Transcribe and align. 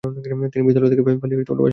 তিনি 0.53 0.63
বিদ্যালয় 0.67 0.89
থেকে 0.93 1.03
পালিয়ে 1.03 1.19
বাসায় 1.37 1.45
চলে 1.49 1.55
এলেন। 1.61 1.69